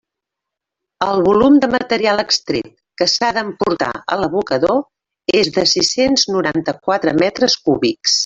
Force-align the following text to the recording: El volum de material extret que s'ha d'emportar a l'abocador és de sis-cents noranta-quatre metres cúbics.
El 1.07 1.19
volum 1.27 1.57
de 1.63 1.67
material 1.73 2.21
extret 2.23 2.71
que 3.01 3.07
s'ha 3.15 3.29
d'emportar 3.39 3.91
a 4.15 4.19
l'abocador 4.23 4.83
és 5.43 5.53
de 5.59 5.67
sis-cents 5.75 6.25
noranta-quatre 6.39 7.15
metres 7.27 7.61
cúbics. 7.69 8.19